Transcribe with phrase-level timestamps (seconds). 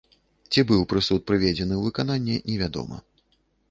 [0.51, 2.97] Ці быў прысуд прыведзены ў выкананне, невядома.